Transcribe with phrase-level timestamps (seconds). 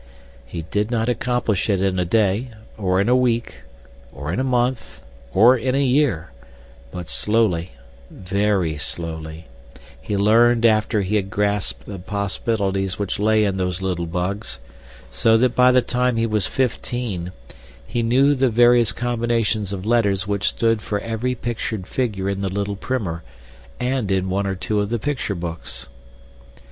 [0.47, 3.57] He did not accomplish it in a day, or in a week,
[4.11, 4.99] or in a month,
[5.31, 6.31] or in a year;
[6.89, 7.73] but slowly,
[8.09, 9.45] very slowly,
[10.01, 14.57] he learned after he had grasped the possibilities which lay in those little bugs,
[15.11, 17.31] so that by the time he was fifteen
[17.85, 22.49] he knew the various combinations of letters which stood for every pictured figure in the
[22.49, 23.21] little primer
[23.79, 25.85] and in one or two of the picture books.